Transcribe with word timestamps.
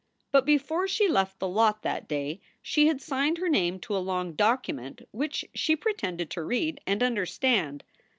But 0.31 0.47
before 0.47 0.87
she 0.87 1.07
left 1.07 1.37
the 1.37 1.47
lot 1.47 1.83
that 1.83 2.07
day 2.07 2.41
she 2.63 2.87
had 2.87 2.99
signed 3.03 3.37
her 3.37 3.47
name 3.49 3.77
to 3.81 3.95
a 3.95 3.99
long 4.01 4.33
document 4.33 5.07
which 5.11 5.45
she 5.53 5.75
pretended 5.75 6.31
to 6.31 6.43
read 6.43 6.81
and 6.87 7.03
understand. 7.03 7.83